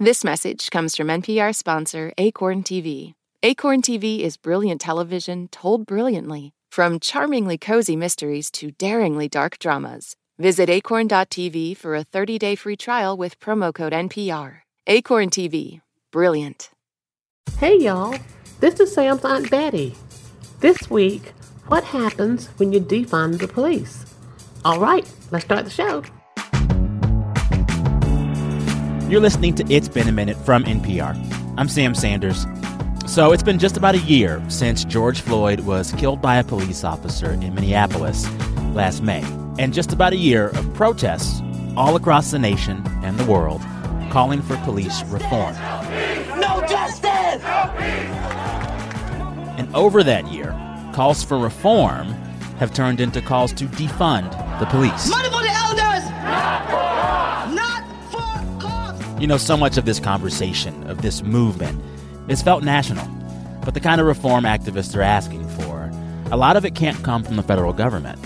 [0.00, 3.14] This message comes from NPR sponsor Acorn TV.
[3.42, 10.14] Acorn TV is brilliant television told brilliantly, from charmingly cozy mysteries to daringly dark dramas.
[10.38, 14.58] Visit acorn.tv for a 30 day free trial with promo code NPR.
[14.86, 15.80] Acorn TV,
[16.12, 16.70] brilliant.
[17.58, 18.16] Hey y'all,
[18.60, 19.96] this is Sam's Aunt Betty.
[20.60, 21.32] This week,
[21.66, 24.06] what happens when you defund the police?
[24.64, 26.04] All right, let's start the show.
[29.08, 31.16] You're listening to It's Been a Minute from NPR.
[31.56, 32.44] I'm Sam Sanders.
[33.06, 36.84] So, it's been just about a year since George Floyd was killed by a police
[36.84, 38.30] officer in Minneapolis
[38.74, 39.24] last May.
[39.58, 41.40] And just about a year of protests
[41.74, 43.62] all across the nation and the world
[44.10, 45.54] calling for police reform.
[46.38, 47.42] No justice!
[49.56, 50.50] And over that year,
[50.92, 52.08] calls for reform
[52.58, 55.08] have turned into calls to defund the police.
[55.08, 56.87] Money for the elders!
[59.20, 61.82] You know, so much of this conversation, of this movement,
[62.28, 63.04] is felt national.
[63.64, 65.90] But the kind of reform activists are asking for,
[66.30, 68.20] a lot of it can't come from the federal government.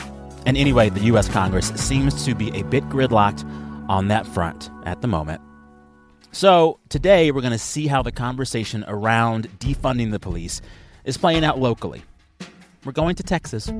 [0.44, 1.28] And anyway, the U.S.
[1.28, 3.42] Congress seems to be a bit gridlocked
[3.88, 5.40] on that front at the moment.
[6.30, 10.60] So today, we're going to see how the conversation around defunding the police
[11.04, 12.02] is playing out locally.
[12.84, 13.72] We're going to Texas,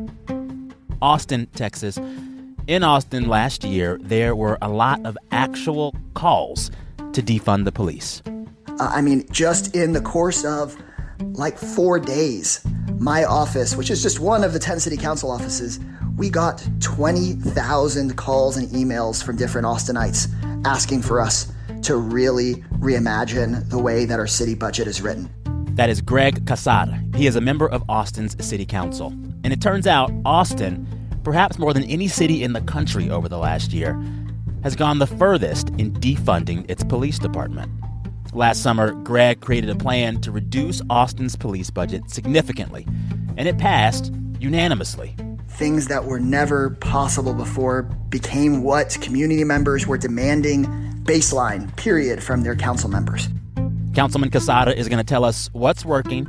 [1.03, 1.99] Austin, Texas.
[2.69, 6.71] In Austin last year, there were a lot of actual calls
[7.15, 8.23] to defund the police.
[8.27, 10.77] Uh, I mean, just in the course of
[11.21, 12.65] like four days,
[12.99, 15.79] my office, which is just one of the 10 city council offices,
[16.17, 20.29] we got 20,000 calls and emails from different Austinites
[20.65, 25.31] asking for us to really reimagine the way that our city budget is written.
[25.75, 27.17] That is Greg Casar.
[27.17, 29.09] He is a member of Austin's city council.
[29.43, 30.87] And it turns out Austin,
[31.25, 34.01] perhaps more than any city in the country over the last year,
[34.63, 37.71] has gone the furthest in defunding its police department.
[38.33, 42.87] Last summer, Greg created a plan to reduce Austin's police budget significantly,
[43.37, 45.15] and it passed unanimously.
[45.49, 50.65] Things that were never possible before became what community members were demanding
[51.03, 53.29] baseline, period, from their council members.
[53.95, 56.25] Councilman Casar is going to tell us what's working,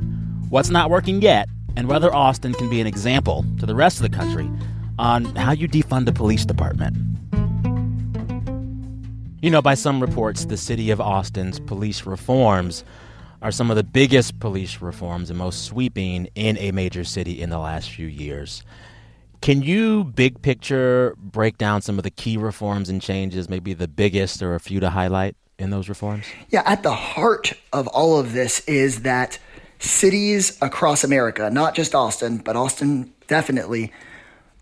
[0.50, 4.02] what's not working yet, and whether Austin can be an example to the rest of
[4.02, 4.50] the country
[4.98, 6.94] on how you defund a police department.
[9.44, 12.82] You know, by some reports, the city of Austin's police reforms
[13.42, 17.50] are some of the biggest police reforms and most sweeping in a major city in
[17.50, 18.62] the last few years.
[19.42, 23.86] Can you, big picture, break down some of the key reforms and changes, maybe the
[23.86, 26.24] biggest or a few to highlight in those reforms?
[26.48, 29.38] Yeah, at the heart of all of this is that
[29.78, 33.92] cities across America, not just Austin, but Austin definitely,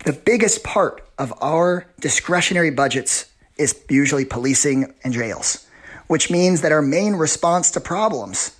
[0.03, 5.67] the biggest part of our discretionary budgets is usually policing and jails,
[6.07, 8.59] which means that our main response to problems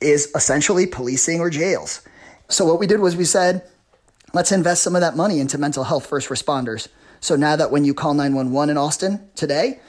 [0.00, 2.02] is essentially policing or jails.
[2.48, 3.66] So, what we did was we said,
[4.32, 6.88] let's invest some of that money into mental health first responders.
[7.20, 9.80] So, now that when you call 911 in Austin today,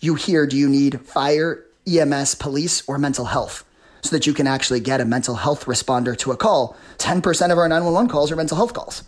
[0.00, 3.64] you hear do you need fire, EMS, police, or mental health?
[4.02, 6.76] So that you can actually get a mental health responder to a call.
[6.98, 9.02] 10% of our 911 calls are mental health calls.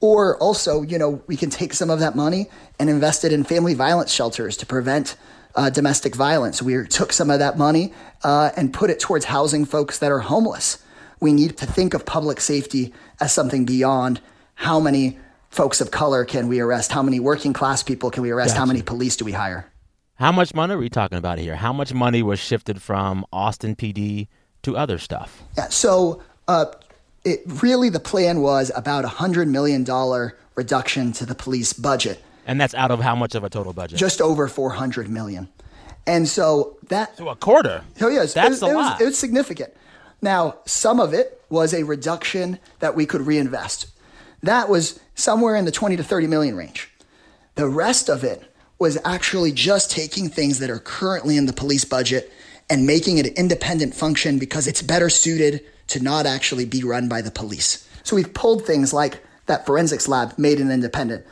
[0.00, 3.44] Or also, you know, we can take some of that money and invest it in
[3.44, 5.16] family violence shelters to prevent
[5.54, 6.60] uh, domestic violence.
[6.60, 10.18] We took some of that money uh, and put it towards housing folks that are
[10.18, 10.82] homeless.
[11.18, 14.20] We need to think of public safety as something beyond
[14.54, 15.18] how many
[15.48, 18.60] folks of color can we arrest, how many working class people can we arrest, Gotcha.
[18.60, 19.66] how many police do we hire.
[20.16, 21.56] How much money are we talking about here?
[21.56, 24.28] How much money was shifted from Austin PD
[24.62, 25.42] to other stuff?
[25.56, 26.66] Yeah, so uh,
[27.32, 30.22] it really the plan was about a hundred million dollar
[30.54, 33.98] reduction to the police budget, And that's out of how much of a total budget?
[33.98, 35.48] just over four hundred million,
[36.06, 37.82] and so that so a quarter.
[38.00, 39.00] Oh yes, That's it a it was- lot.
[39.00, 39.72] it was significant.
[40.22, 43.86] Now, some of it was a reduction that we could reinvest.
[44.42, 46.90] That was somewhere in the 20 to 30 million range.
[47.56, 48.42] The rest of it
[48.78, 52.32] was actually just taking things that are currently in the police budget
[52.70, 57.08] and making it an independent function because it's better suited to not actually be run
[57.08, 57.88] by the police.
[58.02, 61.24] So we've pulled things like that forensics lab made an independent,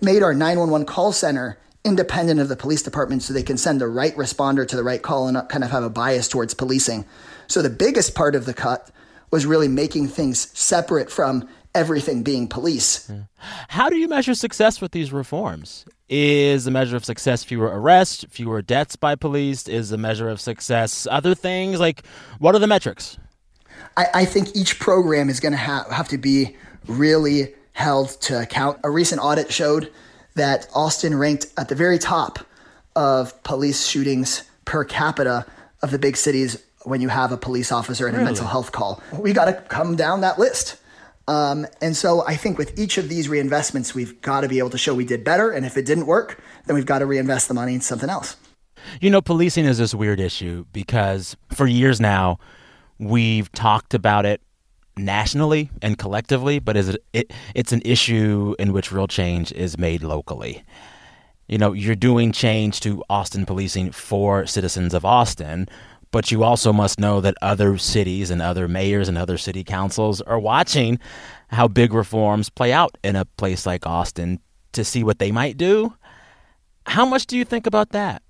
[0.00, 3.86] made our 911 call center independent of the police department so they can send the
[3.86, 7.04] right responder to the right call and not kind of have a bias towards policing.
[7.46, 8.90] So the biggest part of the cut
[9.30, 13.06] was really making things separate from everything being police.
[13.06, 13.20] Hmm.
[13.68, 15.84] How do you measure success with these reforms?
[16.08, 19.68] Is the measure of success fewer arrests, fewer deaths by police?
[19.68, 21.80] Is the measure of success other things?
[21.80, 22.06] Like,
[22.38, 23.18] what are the metrics?
[23.96, 26.56] I, I think each program is going to ha- have to be
[26.86, 28.78] really held to account.
[28.84, 29.92] A recent audit showed
[30.34, 32.38] that Austin ranked at the very top
[32.96, 35.46] of police shootings per capita
[35.82, 39.02] of the big cities when you have a police officer and a mental health call.
[39.18, 40.76] We got to come down that list.
[41.26, 44.70] Um, and so I think with each of these reinvestments, we've got to be able
[44.70, 45.50] to show we did better.
[45.50, 48.36] And if it didn't work, then we've got to reinvest the money in something else.
[49.00, 52.38] You know, policing is this weird issue because for years now,
[52.98, 54.40] we've talked about it
[54.96, 59.78] nationally and collectively, but is it, it it's an issue in which real change is
[59.78, 60.62] made locally.
[61.48, 65.68] You know, you're doing change to Austin policing for citizens of Austin,
[66.10, 70.20] but you also must know that other cities and other mayors and other city councils
[70.22, 70.98] are watching
[71.48, 74.40] how big reforms play out in a place like Austin
[74.72, 75.94] to see what they might do.
[76.86, 78.22] How much do you think about that?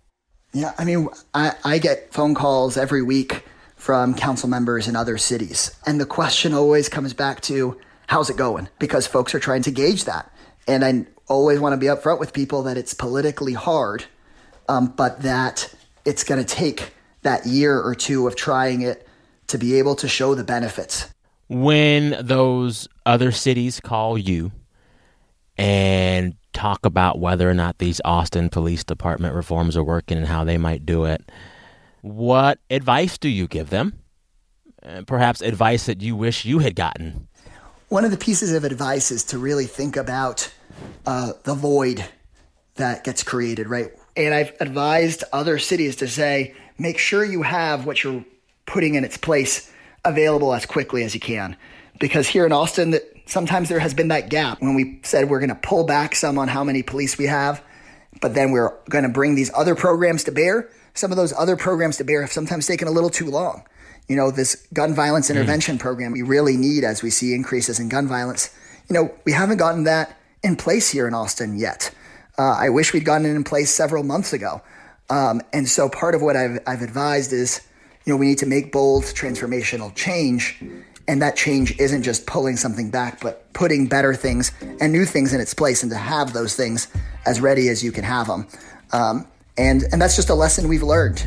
[0.53, 3.45] Yeah, I mean, I, I get phone calls every week
[3.85, 5.71] from council members in other cities.
[5.85, 8.71] And the question always comes back to how's it going?
[8.79, 10.33] Because folks are trying to gauge that.
[10.67, 14.07] And I always want to be upfront with people that it's politically hard,
[14.71, 15.71] um, but that
[16.07, 16.95] it's going to take
[17.25, 19.07] that year or two of trying it
[19.49, 21.11] to be able to show the benefits.
[21.51, 24.51] When those other cities call you
[25.59, 30.43] and talk about whether or not these Austin Police Department reforms are working and how
[30.43, 31.31] they might do it,
[32.05, 34.01] what advice do you give them?
[35.07, 37.27] perhaps advice that you wish you had gotten.
[37.89, 40.53] One of the pieces of advice is to really think about
[41.07, 42.05] uh, the void
[42.75, 43.93] that gets created, right?
[44.15, 48.27] And I've advised other cities to say, make sure you have what you're
[48.67, 49.73] putting in its place
[50.05, 51.57] available as quickly as you can.
[51.99, 55.41] Because here in Austin, that sometimes there has been that gap when we said we're
[55.41, 57.65] going to pull back some on how many police we have,
[58.21, 60.69] but then we're going to bring these other programs to bear.
[60.95, 63.65] Some of those other programs to bear have sometimes taken a little too long.
[64.09, 65.81] You know, this gun violence intervention mm.
[65.81, 68.55] program we really need as we see increases in gun violence.
[68.89, 71.93] You know, we haven't gotten that in place here in Austin yet.
[72.39, 74.63] Uh, I wish we'd gotten it in place several months ago.
[75.11, 77.61] Um, and so part of what I've, I've advised is,
[78.05, 80.63] you know, we need to make bold transformational change.
[81.07, 85.33] And that change isn't just pulling something back, but putting better things and new things
[85.33, 86.89] in its place and to have those things
[87.27, 88.47] as ready as you can have them.
[88.93, 89.27] Um,
[89.57, 91.27] and, and that's just a lesson we've learned.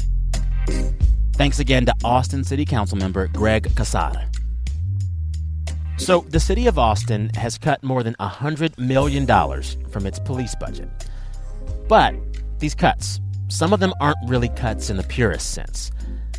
[1.33, 4.25] Thanks again to Austin City Council member Greg Casar.
[5.97, 9.25] So, the city of Austin has cut more than $100 million
[9.89, 10.89] from its police budget.
[11.88, 12.13] But
[12.59, 13.19] these cuts
[13.50, 15.91] some of them aren't really cuts in the purest sense.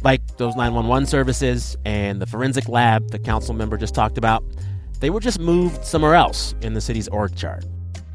[0.03, 4.45] Like those 911 services and the forensic lab the council member just talked about,
[5.01, 7.65] they were just moved somewhere else in the city's org chart.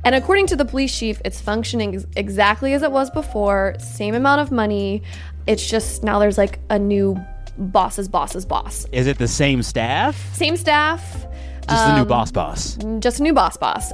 [0.05, 4.41] And according to the police chief, it's functioning exactly as it was before, same amount
[4.41, 5.01] of money.
[5.47, 7.17] It's just now there's like a new
[7.57, 8.85] boss's boss's boss.
[8.91, 10.15] Is it the same staff?
[10.35, 11.25] Same staff.
[11.69, 12.77] Just um, the new um, boss boss.
[12.99, 13.91] Just a new boss boss.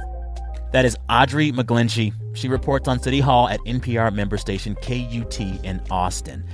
[0.72, 2.12] That is Audrey McGlinchy.
[2.34, 6.44] She reports on City Hall at NPR member station KUT in Austin.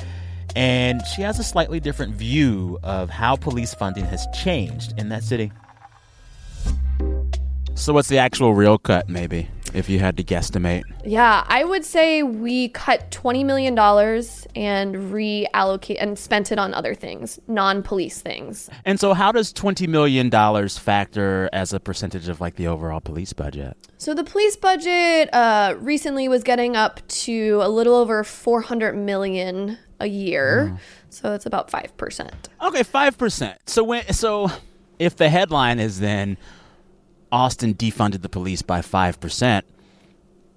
[0.54, 5.22] And she has a slightly different view of how police funding has changed in that
[5.22, 5.52] city.
[7.76, 10.84] So, what's the actual real cut, maybe, if you had to guesstimate?
[11.04, 16.94] Yeah, I would say we cut $20 million and reallocate and spent it on other
[16.94, 18.70] things, non police things.
[18.86, 20.30] And so, how does $20 million
[20.70, 23.76] factor as a percentage of like the overall police budget?
[23.98, 29.76] So, the police budget uh, recently was getting up to a little over 400 million
[30.00, 30.72] a year.
[30.72, 30.80] Mm.
[31.10, 32.30] So, it's about 5%.
[32.62, 33.56] Okay, 5%.
[33.66, 34.50] So, when, so
[34.98, 36.38] if the headline is then,
[37.36, 39.62] Austin defunded the police by 5%,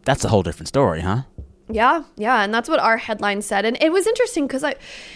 [0.06, 1.24] that's a whole different story, huh?
[1.70, 4.76] Yeah, yeah, and that's what our headline said, and it was interesting because I,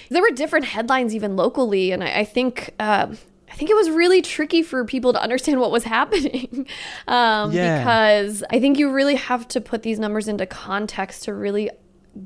[0.09, 3.07] there were different headlines even locally, and I, I think uh,
[3.49, 6.67] I think it was really tricky for people to understand what was happening,
[7.07, 7.79] um, yeah.
[7.79, 11.71] because I think you really have to put these numbers into context to really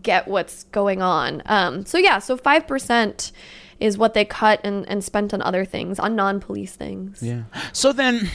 [0.02, 1.42] get what's going on.
[1.46, 3.32] Um, so yeah, so five percent
[3.80, 7.22] is what they cut and, and spent on other things, on non-police things.
[7.22, 7.44] Yeah.
[7.72, 8.30] So then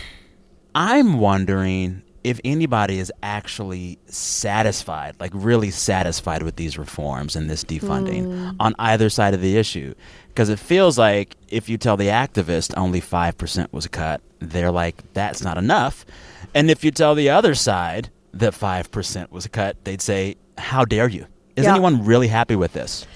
[0.74, 7.64] I'm wondering if anybody is actually satisfied, like really satisfied with these reforms and this
[7.64, 8.56] defunding mm.
[8.60, 9.94] on either side of the issue.
[10.28, 15.02] Because it feels like if you tell the activist only 5% was cut, they're like,
[15.12, 16.06] that's not enough.
[16.54, 21.08] And if you tell the other side that 5% was cut, they'd say, how dare
[21.08, 21.26] you?
[21.56, 21.72] Is yeah.
[21.72, 23.06] anyone really happy with this?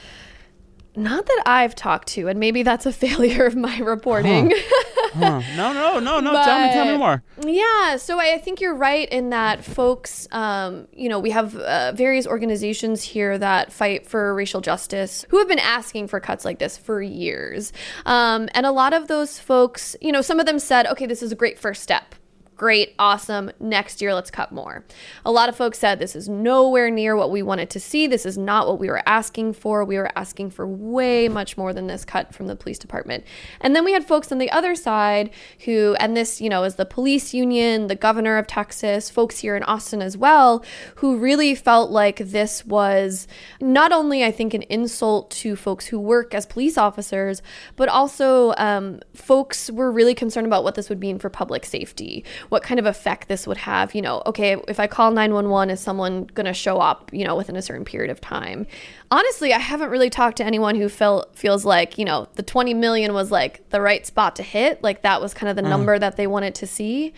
[0.95, 4.53] Not that I've talked to, and maybe that's a failure of my reporting.
[4.55, 4.85] Huh.
[5.17, 5.43] huh.
[5.57, 6.33] No, no, no, no.
[6.33, 7.23] But, tell me, tell me more.
[7.45, 11.57] Yeah, so I, I think you're right in that folks, um, you know, we have
[11.57, 16.45] uh, various organizations here that fight for racial justice who have been asking for cuts
[16.45, 17.73] like this for years.
[18.05, 21.23] Um, and a lot of those folks, you know, some of them said, okay, this
[21.23, 22.15] is a great first step
[22.57, 23.51] great, awesome.
[23.61, 24.85] Next year, let's cut more.
[25.25, 28.07] A lot of folks said this is nowhere near what we wanted to see.
[28.07, 29.85] This is not what we were asking for.
[29.85, 33.25] We were asking for way much more than this cut from the police department.
[33.61, 35.31] And then we had folks on the other side
[35.65, 39.57] who, and this, you know, is the police union, the governor of Texas, folks here
[39.57, 40.65] in Austin as well,
[40.97, 43.29] who really felt like this was
[43.61, 47.43] not only, I think, an insult to folks who work as police officers,
[47.77, 52.25] but also um, folks were really concerned about what this would mean for public safety
[52.49, 53.95] what kind of effect this would have.
[53.95, 57.37] You know, okay, if I call 911, is someone going to show up, you know,
[57.37, 58.67] within a certain period of time?
[59.11, 62.75] Honestly, I haven't really talked to anyone who felt feels like, you know, the 20
[62.75, 64.83] million was like the right spot to hit.
[64.83, 65.69] Like that was kind of the mm.
[65.69, 67.13] number that they wanted to see.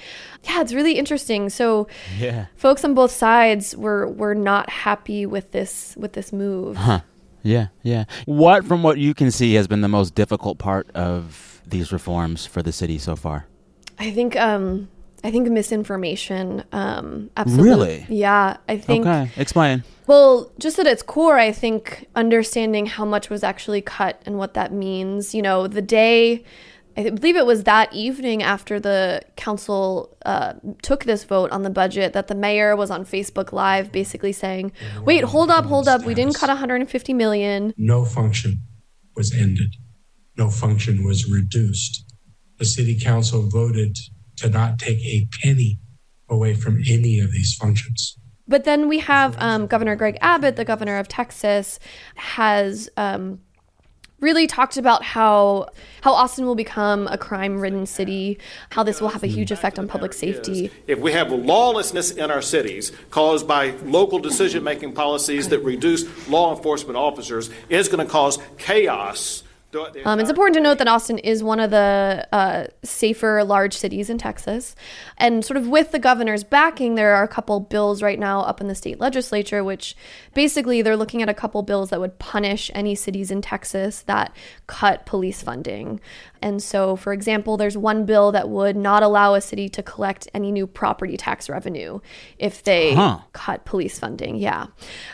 [0.44, 1.48] Yeah, it's really interesting.
[1.50, 2.46] So, yeah.
[2.56, 6.76] folks on both sides were were not happy with this with this move.
[6.76, 7.00] Huh.
[7.42, 8.04] Yeah, yeah.
[8.26, 12.46] What from what you can see has been the most difficult part of these reforms
[12.46, 13.46] for the city so far?
[13.98, 14.88] I think um
[15.24, 16.64] I think misinformation.
[16.72, 17.70] Um, absolutely.
[17.70, 18.06] Really?
[18.08, 19.06] Yeah, I think.
[19.06, 19.82] Okay, explain.
[20.06, 24.54] Well, just at its core, I think understanding how much was actually cut and what
[24.54, 25.34] that means.
[25.34, 26.44] You know, the day,
[26.96, 31.70] I believe it was that evening after the council uh, took this vote on the
[31.70, 34.72] budget, that the mayor was on Facebook Live, basically saying,
[35.04, 36.04] "Wait, hold up, hold up.
[36.04, 37.74] We didn't cut 150 million.
[37.76, 38.62] No function
[39.16, 39.74] was ended.
[40.36, 42.04] No function was reduced.
[42.58, 43.98] The city council voted."
[44.40, 45.78] To not take a penny
[46.28, 48.18] away from any of these functions.
[48.46, 51.78] But then we have um, Governor Greg Abbott, the governor of Texas,
[52.14, 53.40] has um,
[54.20, 55.68] really talked about how
[56.00, 58.38] how Austin will become a crime-ridden city,
[58.70, 60.70] how this will have a huge effect on public safety.
[60.86, 66.56] If we have lawlessness in our cities caused by local decision-making policies that reduce law
[66.56, 69.42] enforcement officers, it's going to cause chaos
[70.04, 74.08] um, it's important to note that Austin is one of the uh, safer large cities
[74.08, 74.74] in Texas.
[75.18, 78.62] And sort of with the governor's backing, there are a couple bills right now up
[78.62, 79.94] in the state legislature, which
[80.32, 84.34] basically they're looking at a couple bills that would punish any cities in Texas that
[84.66, 86.00] cut police funding.
[86.40, 90.28] And so, for example, there's one bill that would not allow a city to collect
[90.32, 92.00] any new property tax revenue
[92.38, 93.18] if they huh.
[93.32, 94.36] cut police funding.
[94.36, 94.68] Yeah.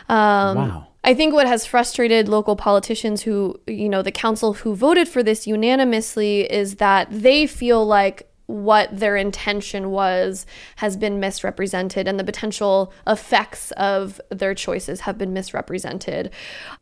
[0.07, 0.87] Um, wow.
[1.05, 5.21] I think what has frustrated local politicians who, you know, the council who voted for
[5.21, 10.47] this unanimously is that they feel like what their intention was
[10.77, 16.31] has been misrepresented and the potential effects of their choices have been misrepresented.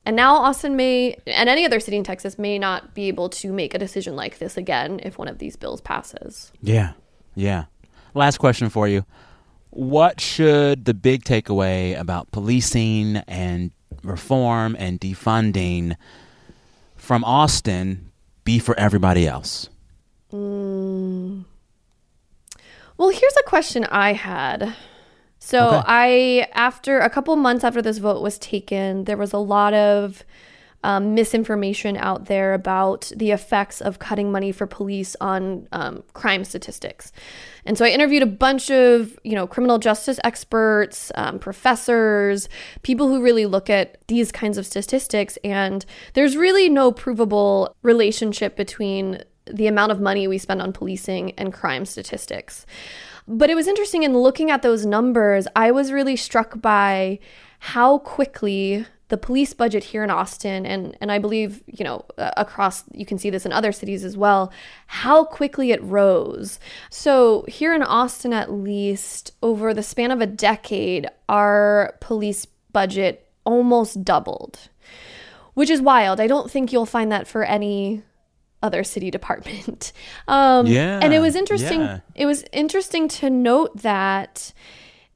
[0.06, 3.52] And now Austin may, and any other city in Texas, may not be able to
[3.52, 6.54] make a decision like this again if one of these bills passes.
[6.62, 6.94] Yeah.
[7.36, 7.66] Yeah.
[8.14, 9.06] Last question for you.
[9.70, 13.72] What should the big takeaway about policing and
[14.04, 15.96] reform and defunding
[16.96, 18.12] from Austin
[18.44, 19.70] be for everybody else?
[20.32, 21.46] Mm.
[22.98, 24.76] Well, here's a question I had.
[25.40, 25.82] So okay.
[25.86, 30.24] I, after a couple months after this vote was taken, there was a lot of
[30.84, 36.44] um, misinformation out there about the effects of cutting money for police on um, crime
[36.44, 37.12] statistics.
[37.66, 42.50] And so I interviewed a bunch of, you know, criminal justice experts, um, professors,
[42.82, 45.38] people who really look at these kinds of statistics.
[45.44, 51.32] And there's really no provable relationship between the amount of money we spend on policing
[51.32, 52.66] and crime statistics.
[53.28, 57.20] But it was interesting in looking at those numbers, I was really struck by
[57.60, 62.84] how quickly the police budget here in Austin and and I believe you know across
[62.94, 64.52] you can see this in other cities as well
[64.88, 66.60] how quickly it rose.
[66.90, 73.30] So here in Austin at least over the span of a decade our police budget
[73.44, 74.58] almost doubled
[75.54, 76.20] which is wild.
[76.20, 78.02] I don't think you'll find that for any
[78.64, 79.92] other city department.
[80.28, 82.00] Um yeah and it was interesting yeah.
[82.16, 84.54] it was interesting to note that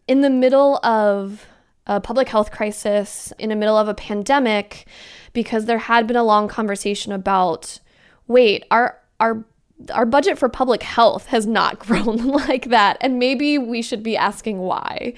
[0.07, 1.47] in the middle of
[1.87, 4.85] a public health crisis in the middle of a pandemic
[5.33, 7.79] because there had been a long conversation about
[8.27, 9.45] wait, our our
[9.93, 12.97] our budget for public health has not grown like that.
[13.01, 15.13] And maybe we should be asking why.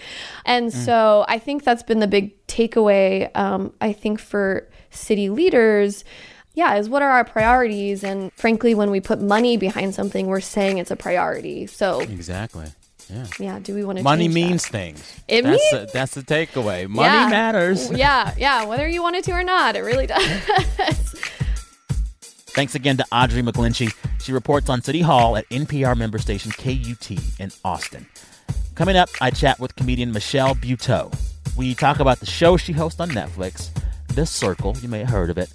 [0.45, 0.85] And mm.
[0.85, 6.03] so i think that's been the big takeaway um, i think for city leaders
[6.55, 8.03] yeah is what are our priorities?
[8.03, 11.67] And frankly when we put money behind something we're saying it's a priority.
[11.67, 12.65] So exactly
[13.09, 13.25] yeah.
[13.39, 13.59] Yeah.
[13.59, 14.03] Do we want to?
[14.03, 14.71] Money means that?
[14.71, 15.21] things.
[15.27, 15.89] It that's means.
[15.89, 16.87] A, that's the takeaway.
[16.87, 17.27] Money yeah.
[17.29, 17.89] matters.
[17.99, 18.33] Yeah.
[18.37, 18.65] Yeah.
[18.65, 20.25] Whether you want it to or not, it really does.
[22.51, 23.93] Thanks again to Audrey McGlinchy.
[24.21, 28.05] She reports on City Hall at NPR member station KUT in Austin.
[28.75, 31.13] Coming up, I chat with comedian Michelle Buteau.
[31.57, 33.69] We talk about the show she hosts on Netflix,
[34.15, 34.77] The Circle.
[34.81, 35.53] You may have heard of it.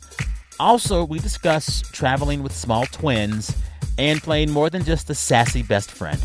[0.61, 3.57] Also, we discuss traveling with small twins
[3.99, 6.25] and playing more than just a sassy best friend.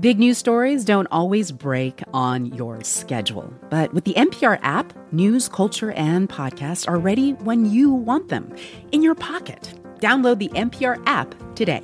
[0.00, 5.46] Big news stories don't always break on your schedule, but with the NPR app, news,
[5.46, 8.50] culture, and podcasts are ready when you want them
[8.92, 9.74] in your pocket.
[9.98, 11.82] Download the NPR app today.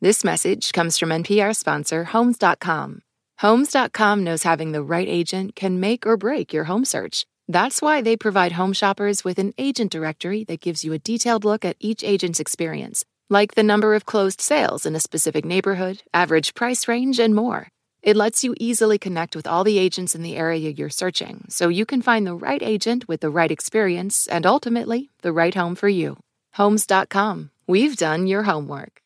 [0.00, 3.02] This message comes from NPR sponsor Homes.com.
[3.38, 7.24] Homes.com knows having the right agent can make or break your home search.
[7.46, 11.44] That's why they provide home shoppers with an agent directory that gives you a detailed
[11.44, 16.02] look at each agent's experience like the number of closed sales in a specific neighborhood,
[16.14, 17.68] average price range, and more.
[18.02, 21.68] It lets you easily connect with all the agents in the area you're searching so
[21.68, 25.74] you can find the right agent with the right experience and ultimately the right home
[25.74, 26.16] for you.
[26.54, 27.50] Homes.com.
[27.66, 29.02] We've done your homework.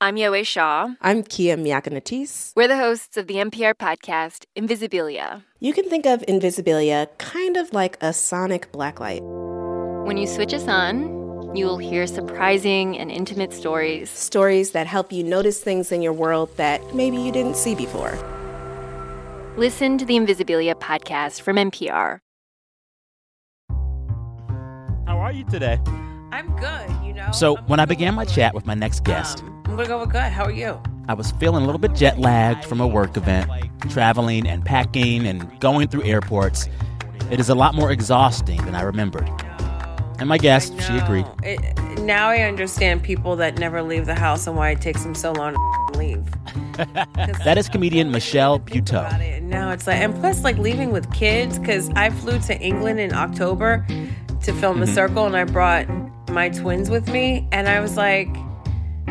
[0.00, 0.94] I'm Yowei Shaw.
[1.00, 2.52] I'm Kia Miakka Natisse.
[2.56, 5.44] We're the hosts of the NPR podcast, Invisibilia.
[5.60, 9.20] You can think of Invisibilia kind of like a sonic blacklight.
[10.04, 11.21] When you switch us on,
[11.54, 14.08] you will hear surprising and intimate stories.
[14.10, 18.18] Stories that help you notice things in your world that maybe you didn't see before.
[19.56, 22.18] Listen to the Invisibilia podcast from NPR.
[25.06, 25.78] How are you today?
[26.32, 27.30] I'm good, you know.
[27.32, 30.00] So, I'm when I began my chat with my next guest, um, I'm gonna go
[30.00, 30.22] with good.
[30.22, 30.80] How are you?
[31.08, 33.50] I was feeling a little bit jet lagged from a work event,
[33.90, 36.68] traveling and packing and going through airports.
[37.30, 39.28] It is a lot more exhausting than I remembered.
[40.22, 41.26] And my guest, she agreed.
[41.42, 41.58] It,
[42.02, 45.32] now I understand people that never leave the house and why it takes them so
[45.32, 46.24] long to leave.
[47.44, 49.20] that is comedian Michelle Buteau.
[49.20, 49.42] It.
[49.42, 53.12] Now it's like, and plus, like leaving with kids, because I flew to England in
[53.12, 54.94] October to film The mm-hmm.
[54.94, 55.88] Circle, and I brought
[56.30, 58.28] my twins with me, and I was like,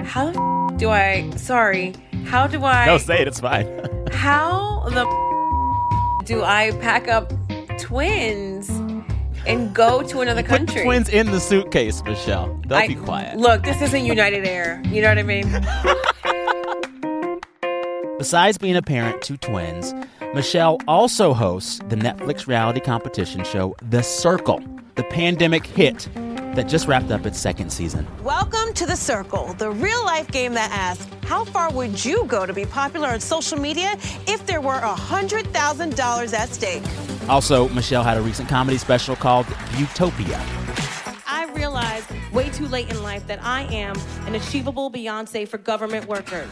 [0.06, 1.94] how the f- do I, sorry,
[2.24, 2.86] how do I.
[2.86, 3.68] No, say it, it's fine.
[4.14, 7.34] how the f- do I pack up
[7.78, 8.72] twins?
[9.46, 10.82] And go to another country.
[10.82, 12.60] Put twins in the suitcase, Michelle.
[12.68, 13.38] They'll I, be quiet.
[13.38, 14.82] Look, this isn't United Air.
[14.86, 15.50] You know what I mean?
[18.18, 19.94] Besides being a parent to twins,
[20.36, 24.64] Michelle also hosts the Netflix reality competition show The Circle,
[24.96, 26.08] the pandemic hit
[26.56, 28.06] that just wrapped up its second season.
[28.24, 32.46] Welcome to The Circle, the real life game that asks how far would you go
[32.46, 36.84] to be popular on social media if there were $100,000 at stake?
[37.30, 39.46] Also, Michelle had a recent comedy special called
[39.78, 40.44] Utopia.
[41.26, 43.96] I realized way too late in life that I am
[44.28, 46.50] an achievable Beyonce for government workers.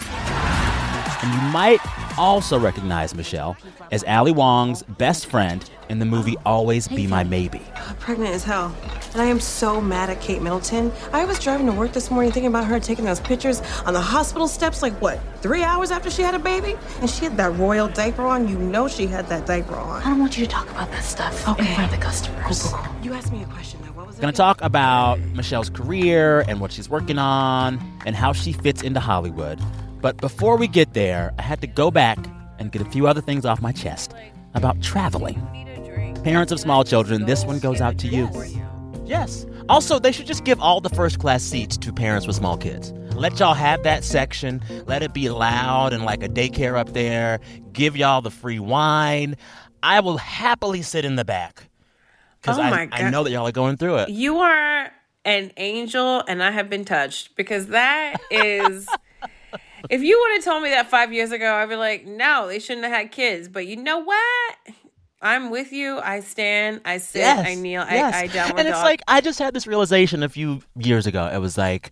[1.22, 1.80] And you might
[2.20, 3.56] also recognize Michelle
[3.92, 7.62] as Ali Wong's best friend in the movie Always Be My Maybe.
[7.88, 8.76] I'm pregnant as hell.
[9.14, 10.92] And I am so mad at Kate Middleton.
[11.14, 14.02] I was driving to work this morning thinking about her taking those pictures on the
[14.02, 16.78] hospital steps, like what, three hours after she had a baby?
[17.00, 18.50] And she had that royal diaper on.
[18.50, 20.04] You know she had that diaper on.
[20.04, 21.70] I don't want you to talk about that stuff okay.
[21.70, 22.62] in front of the customers.
[22.62, 23.04] Cool, cool, cool.
[23.04, 23.94] You asked me a question, though.
[23.94, 24.22] What was it?
[24.22, 29.00] Gonna talk about Michelle's career and what she's working on and how she fits into
[29.00, 29.60] Hollywood.
[30.02, 32.18] But before we get there, I had to go back
[32.58, 34.14] and get a few other things off my chest
[34.54, 35.42] about traveling.
[36.24, 38.30] Parents of small children, this one goes out to you.
[39.06, 39.46] Yes.
[39.68, 42.92] Also, they should just give all the first class seats to parents with small kids.
[43.14, 44.62] Let y'all have that section.
[44.86, 47.40] Let it be loud and like a daycare up there.
[47.74, 49.36] Give y'all the free wine.
[49.84, 51.70] I will happily sit in the back.
[52.42, 54.10] Because oh I, I know that y'all are going through it.
[54.10, 54.92] You are
[55.26, 58.88] an angel, and I have been touched because that is.
[59.90, 62.60] If you would have told me that five years ago, I'd be like, no, they
[62.60, 63.48] shouldn't have had kids.
[63.48, 64.56] But you know what?
[65.22, 66.00] I'm with you.
[66.00, 66.82] I stand.
[66.86, 67.20] I sit.
[67.20, 67.86] Yes, I kneel.
[67.90, 68.16] Yes.
[68.16, 68.86] I, I downward And it's dog.
[68.86, 71.30] like I just had this realization a few years ago.
[71.32, 71.92] It was like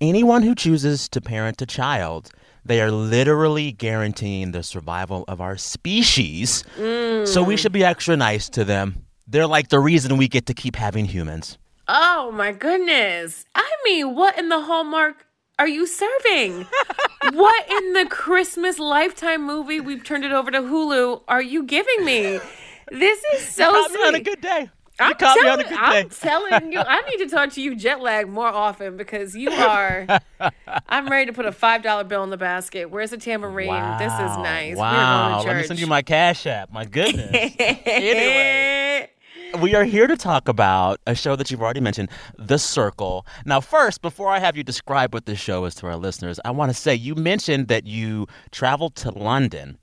[0.00, 2.30] anyone who chooses to parent a child,
[2.64, 6.64] they are literally guaranteeing the survival of our species.
[6.76, 7.26] Mm.
[7.26, 9.06] So we should be extra nice to them.
[9.26, 11.58] They're like the reason we get to keep having humans.
[11.88, 13.44] Oh my goodness.
[13.54, 15.26] I mean, what in the hallmark
[15.58, 16.66] are you serving?
[17.32, 19.80] what in the Christmas Lifetime movie?
[19.80, 21.22] We've turned it over to Hulu.
[21.28, 22.40] Are you giving me?
[22.90, 24.06] This is so you sweet.
[24.06, 24.70] on a good day.
[24.98, 28.48] You I'm telling, I'm telling you, I need to talk to you jet lag more
[28.48, 30.06] often because you are.
[30.88, 32.90] I'm ready to put a five dollar bill in the basket.
[32.90, 33.68] Where's the tambourine?
[33.68, 33.98] Wow.
[33.98, 34.76] This is nice.
[34.76, 35.42] Wow.
[35.44, 36.72] Let me send you my cash app.
[36.72, 37.30] My goodness.
[37.58, 39.10] anyway
[39.60, 43.26] we are here to talk about a show that you've already mentioned, The Circle.
[43.44, 46.50] Now, first, before I have you describe what this show is to our listeners, I
[46.50, 49.78] want to say you mentioned that you traveled to London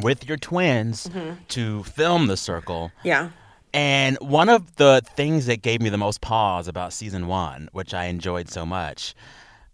[0.00, 1.36] with your twins Mhm.
[1.48, 2.92] to film The Circle.
[3.02, 3.30] Yeah.
[3.72, 7.92] And one of the things that gave me the most pause about season one, which
[7.92, 9.14] I enjoyed so much,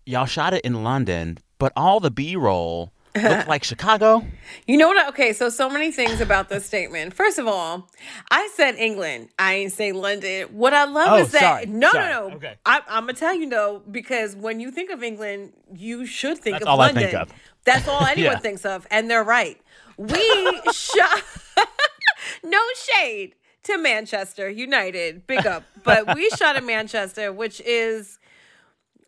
[0.06, 4.24] y'all shot it in London, but all the B roll looked like Chicago.
[4.66, 5.08] You know what?
[5.08, 7.14] Okay, so so many things about this statement.
[7.14, 7.88] First of all,
[8.30, 9.28] I said England.
[9.38, 10.48] I ain't say London.
[10.52, 12.08] What I love Oh, is that sorry, no, sorry.
[12.08, 12.36] no, no.
[12.36, 12.54] Okay.
[12.64, 16.54] I, I'm gonna tell you no because when you think of England, you should think
[16.54, 17.02] That's of all I London.
[17.04, 17.32] think of.
[17.64, 18.38] That's all anyone Yeah.
[18.38, 19.60] thinks of, and they're right.
[19.96, 21.22] We shot.
[22.44, 28.18] no shade to Manchester United, big up, but we shot in Manchester, which is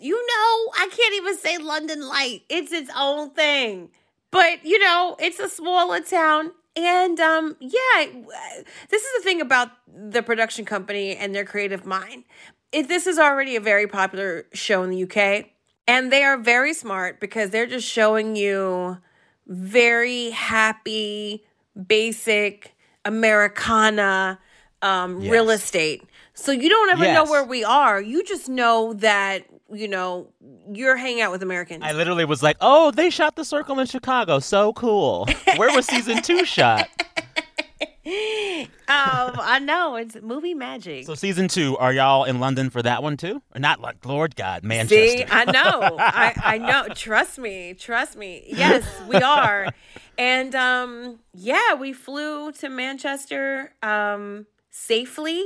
[0.03, 2.43] you know, I can't even say London Light.
[2.49, 3.91] It's its own thing.
[4.31, 6.53] But, you know, it's a smaller town.
[6.75, 8.07] And um yeah,
[8.89, 12.25] this is the thing about the production company and their creative mind.
[12.73, 15.51] If this is already a very popular show in the UK,
[15.87, 18.97] and they are very smart because they're just showing you
[19.47, 21.45] very happy,
[21.87, 24.39] basic Americana
[24.81, 26.03] um, real estate.
[26.35, 28.01] So you don't ever know where we are.
[28.01, 30.29] You just know that, you know,
[30.73, 31.83] you're hanging out with Americans.
[31.85, 34.39] I literally was like, oh, they shot The Circle in Chicago.
[34.39, 35.27] So cool.
[35.57, 36.89] Where was season two shot?
[38.05, 38.09] um,
[38.89, 39.97] I know.
[39.97, 41.07] It's movie magic.
[41.07, 43.41] So season two, are y'all in London for that one too?
[43.55, 45.19] Or not like Lord God, Manchester.
[45.19, 45.97] See, I know.
[45.99, 46.89] I, I know.
[46.95, 47.75] Trust me.
[47.75, 48.45] Trust me.
[48.49, 49.69] Yes, we are.
[50.19, 55.45] And um, yeah, we flew to Manchester um, safely.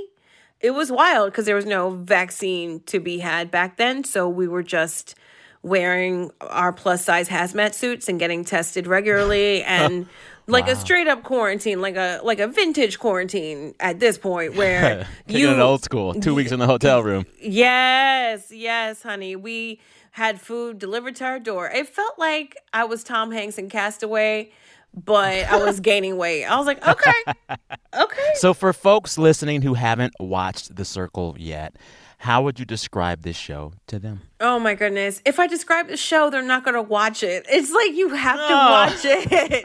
[0.61, 4.05] It was wild because there was no vaccine to be had back then.
[4.05, 5.15] So we were just
[5.63, 10.07] wearing our plus size hazmat suits and getting tested regularly and
[10.47, 15.07] like a straight up quarantine, like a like a vintage quarantine at this point where
[15.27, 16.15] you it old school.
[16.15, 17.27] Two weeks in the hotel room.
[17.41, 19.35] Yes, yes, honey.
[19.37, 19.81] We
[20.13, 21.69] had food delivered to our door.
[21.69, 24.51] It felt like I was Tom Hanks in Castaway,
[24.97, 26.45] but I was gaining weight.
[26.45, 27.13] I was like, okay,
[27.95, 28.31] okay.
[28.35, 31.77] So for folks listening who haven't watched The Circle yet,
[32.19, 34.23] how would you describe this show to them?
[34.41, 35.21] Oh my goodness.
[35.27, 37.45] If I describe the show, they're not going to watch it.
[37.49, 39.65] It's like you have to watch it.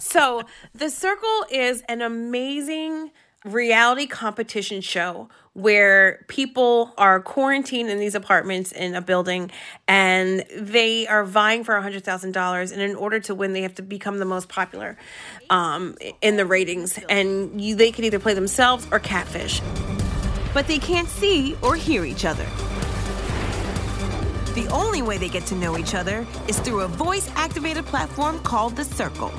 [0.02, 0.42] so,
[0.74, 3.12] The Circle is an amazing
[3.44, 9.50] reality competition show where people are quarantined in these apartments in a building
[9.86, 14.18] and they are vying for $100,000 and in order to win they have to become
[14.18, 14.96] the most popular
[15.50, 19.60] um, in the ratings and you they can either play themselves or catfish.
[20.54, 22.46] but they can't see or hear each other.
[24.54, 28.40] The only way they get to know each other is through a voice activated platform
[28.40, 29.32] called The Circle.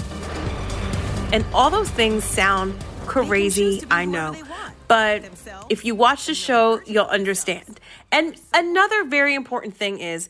[1.33, 2.73] And all those things sound
[3.09, 4.35] crazy, I know.
[4.87, 5.23] But
[5.69, 7.79] if you watch the show, you'll understand.
[8.11, 10.29] And another very important thing is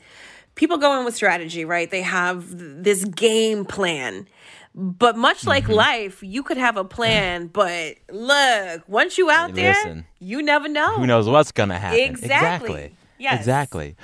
[0.56, 1.90] people go in with strategy, right?
[1.90, 2.46] They have
[2.84, 4.28] this game plan.
[4.76, 5.74] But much like Mm-hmm.
[5.74, 10.06] life, you could have a plan, but look, once you out there, Listen.
[10.20, 10.96] you never know.
[10.96, 12.00] Who knows what's going to happen?
[12.00, 12.96] Exactly.
[13.18, 13.40] Yes.
[13.40, 13.96] Exactly.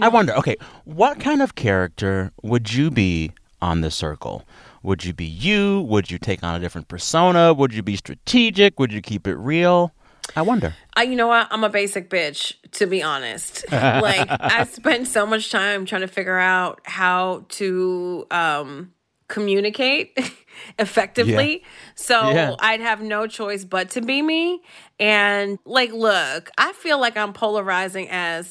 [0.00, 3.30] I wonder, okay, what kind of character would you be
[3.62, 4.44] on The Circle?
[4.88, 5.82] Would you be you?
[5.82, 7.52] Would you take on a different persona?
[7.52, 8.80] Would you be strategic?
[8.80, 9.92] Would you keep it real?
[10.34, 10.74] I wonder.
[10.96, 11.46] I, you know what?
[11.50, 13.66] I'm a basic bitch, to be honest.
[13.70, 18.94] like I spent so much time trying to figure out how to um,
[19.28, 20.18] communicate
[20.78, 21.64] effectively.
[21.94, 22.54] So Yeah.
[22.58, 24.62] I'd have no choice but to be me.
[24.98, 28.50] And like, look, I feel like I'm polarizing as.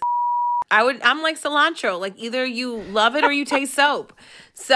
[0.70, 1.02] I would.
[1.02, 2.00] I'm like cilantro.
[2.00, 4.14] Like either you love it or you taste soap.
[4.54, 4.76] So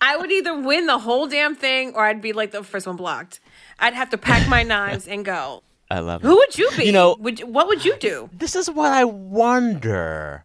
[0.00, 2.96] I would either win the whole damn thing or I'd be like the first one
[2.96, 3.38] blocked.
[3.78, 5.62] I'd have to pack my knives and go.
[5.90, 6.26] I love it.
[6.26, 6.84] Who would you be?
[6.86, 8.28] You know, would you- what would you do?
[8.32, 10.44] This is what I wonder.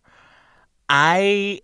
[0.89, 1.61] I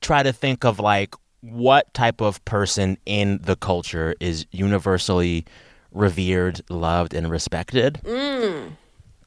[0.00, 5.44] try to think of like what type of person in the culture is universally
[5.92, 8.00] revered, loved, and respected.
[8.04, 8.72] Mm.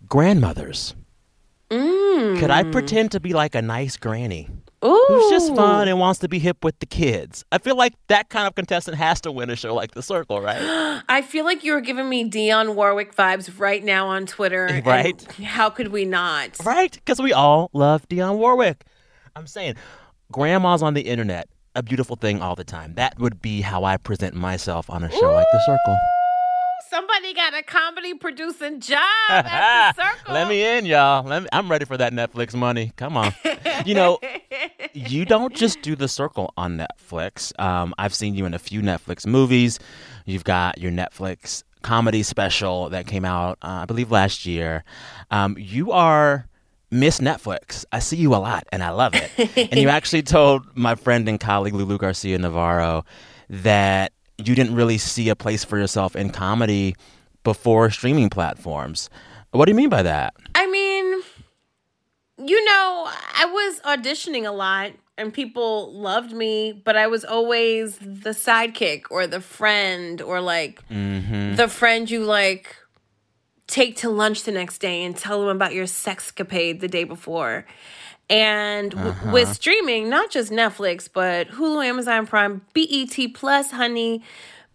[0.08, 0.96] Grandmothers.
[1.72, 2.38] Mm.
[2.40, 4.50] Could I pretend to be like a nice granny?
[4.84, 5.06] Ooh.
[5.08, 7.46] Who's just fun and wants to be hip with the kids.
[7.52, 10.42] I feel like that kind of contestant has to win a show like The Circle,
[10.42, 11.02] right?
[11.08, 14.82] I feel like you're giving me Dionne Warwick vibes right now on Twitter.
[14.92, 15.22] Right.
[15.44, 16.58] How could we not?
[16.66, 16.92] Right?
[16.92, 18.84] Because we all love Dionne Warwick.
[19.36, 19.76] I'm saying,
[20.32, 22.96] grandma's on the internet, a beautiful thing all the time.
[22.96, 25.98] That would be how I present myself on a show like The Circle.
[26.92, 29.00] Somebody got a comedy producing job
[29.30, 30.34] at the circle.
[30.34, 31.24] Let me in, y'all.
[31.24, 32.92] Let me, I'm ready for that Netflix money.
[32.98, 33.34] Come on.
[33.86, 34.20] you know,
[34.94, 37.58] you don't just do The Circle on Netflix.
[37.58, 39.80] Um, I've seen you in a few Netflix movies.
[40.26, 44.84] You've got your Netflix comedy special that came out, uh, I believe, last year.
[45.32, 46.46] Um, you are
[46.92, 47.86] Miss Netflix.
[47.94, 49.32] I see you a lot, and I love it.
[49.72, 53.06] and you actually told my friend and colleague Lulu Garcia Navarro
[53.50, 54.12] that
[54.48, 56.96] you didn't really see a place for yourself in comedy
[57.44, 59.10] before streaming platforms.
[59.52, 60.34] What do you mean by that?
[60.56, 61.22] I mean,
[62.38, 67.98] you know, I was auditioning a lot and people loved me, but I was always
[67.98, 71.56] the sidekick or the friend or like Mm-hmm.
[71.56, 72.76] the friend you like
[73.68, 77.66] take to lunch the next day and tell them about your sexcapade the day before.
[78.32, 79.32] And w- Uh-huh.
[79.32, 84.24] with streaming, not just Netflix, but Hulu, Amazon Prime, BET Plus, honey,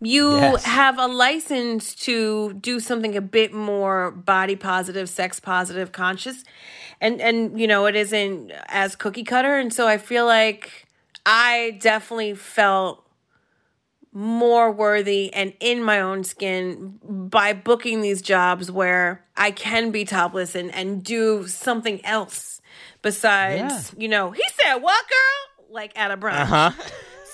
[0.00, 0.64] you Yes.
[0.64, 6.44] have a license to do something a bit more body positive, sex positive, conscious.
[7.00, 9.56] And and you know, it isn't as cookie cutter.
[9.56, 10.86] And so I feel like
[11.24, 13.02] I definitely felt
[14.12, 20.04] more worthy and in my own skin by booking these jobs where I can be
[20.06, 22.55] topless and, and do something else
[23.10, 25.66] besides, you know, he said, What girl?
[25.74, 26.40] Like at a brunch.
[26.50, 26.70] Uh-huh.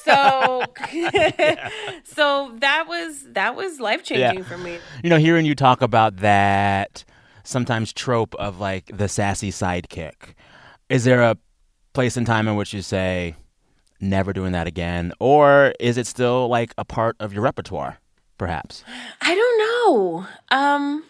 [0.05, 0.65] So
[2.05, 4.45] so that was that was life changing Yeah.
[4.45, 4.79] for me.
[5.05, 7.05] You know, hearing you talk about that
[7.45, 10.35] sometimes trope of like the sassy sidekick,
[10.89, 11.37] is there a
[11.93, 13.37] place and time in which you say,
[14.01, 15.13] never doing that again?
[15.21, 17.99] Or is it still like a part of your repertoire,
[18.39, 18.83] perhaps?
[19.21, 20.27] I don't know.
[20.51, 21.05] Um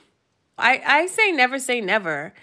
[0.59, 2.35] I I say never say never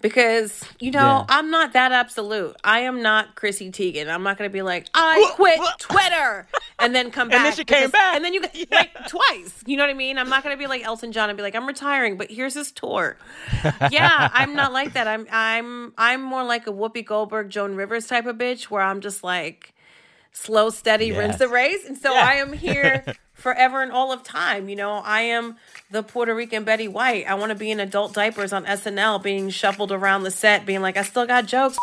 [0.00, 1.24] because you know, Yeah.
[1.28, 2.54] I'm not that absolute.
[2.64, 4.08] I am not Chrissy Teigen.
[4.08, 6.46] I'm not going to be like, "I quit Twitter."
[6.78, 7.42] And then come And back.
[7.44, 8.14] then she came back.
[8.16, 9.62] And then you get like twice.
[9.66, 10.18] You know what I mean?
[10.18, 12.54] I'm not going to be like Elton John and be like, "I'm retiring, but here's
[12.54, 13.16] his tour."
[13.90, 15.08] yeah, I'm not like that.
[15.08, 19.00] I'm I'm I'm more like a Whoopi Goldberg, Joan Rivers type of bitch where I'm
[19.00, 19.74] just like
[20.32, 21.38] slow, steady, rinse Yes.
[21.38, 21.84] the race.
[21.86, 24.68] And so I am here forever and all of time.
[24.68, 25.56] You know, I am
[25.90, 27.26] the Puerto Rican Betty White.
[27.28, 30.82] I want to be in adult diapers on SNL, being shuffled around the set, being
[30.82, 31.76] like, I still got jokes.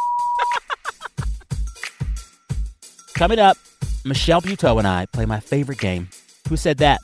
[3.14, 3.58] Coming up,
[4.04, 6.10] Michelle Buteau and I play my favorite game.
[6.50, 7.00] Who said that?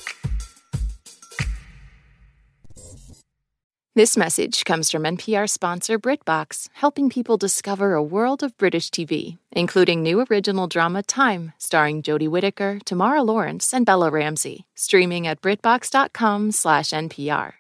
[3.93, 9.38] This message comes from NPR sponsor BritBox, helping people discover a world of British TV,
[9.51, 15.41] including new original drama Time, starring Jodie Whittaker, Tamara Lawrence, and Bella Ramsey, streaming at
[15.41, 17.51] BritBox.com/NPR.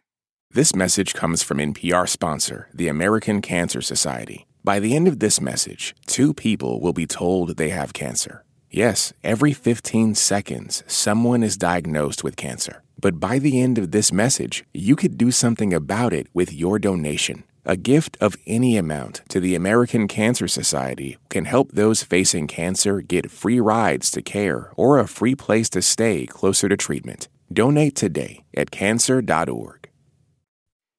[0.49, 4.47] This message comes from NPR sponsor, the American Cancer Society.
[4.63, 8.45] By the end of this message, two people will be told they have cancer.
[8.69, 12.83] Yes, every 15 seconds, someone is diagnosed with cancer.
[13.01, 16.77] But by the end of this message, you could do something about it with your
[16.77, 17.43] donation.
[17.65, 23.01] A gift of any amount to the American Cancer Society can help those facing cancer
[23.01, 27.27] get free rides to care or a free place to stay closer to treatment.
[27.51, 29.89] Donate today at cancer.org.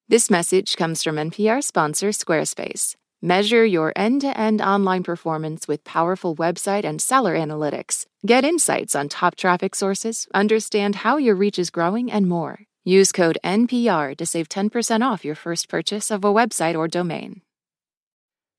[0.07, 2.95] This message comes from NPR sponsor Squarespace.
[3.25, 8.05] Measure your end to end online performance with powerful website and seller analytics.
[8.25, 12.63] Get insights on top traffic sources, understand how your reach is growing, and more.
[12.83, 17.39] Use code NPR to save 10% off your first purchase of a website or domain.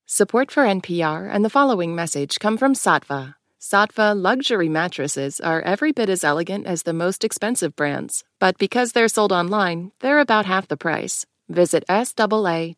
[0.07, 3.35] Support for NPR and the following message come from Saatva.
[3.61, 8.93] Saatva luxury mattresses are every bit as elegant as the most expensive brands, but because
[8.93, 11.23] they're sold online, they're about half the price.
[11.49, 12.73] Visit SAATVA.com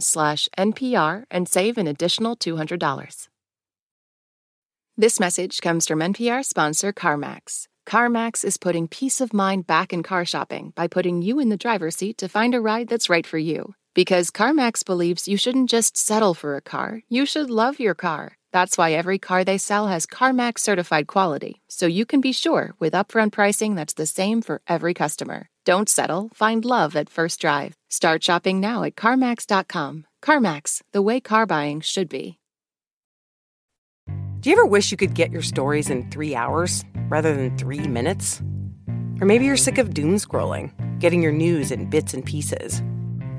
[0.00, 3.28] slash NPR and save an additional $200.
[4.96, 7.68] This message comes from NPR sponsor CarMax.
[7.86, 11.56] CarMax is putting peace of mind back in car shopping by putting you in the
[11.56, 13.74] driver's seat to find a ride that's right for you.
[13.94, 18.36] Because CarMax believes you shouldn't just settle for a car, you should love your car.
[18.52, 22.72] That's why every car they sell has CarMax certified quality, so you can be sure
[22.78, 25.48] with upfront pricing that's the same for every customer.
[25.64, 27.74] Don't settle, find love at first drive.
[27.88, 30.06] Start shopping now at CarMax.com.
[30.22, 32.38] CarMax, the way car buying should be.
[34.40, 37.86] Do you ever wish you could get your stories in three hours rather than three
[37.86, 38.42] minutes?
[39.20, 42.82] Or maybe you're sick of doom scrolling, getting your news in bits and pieces.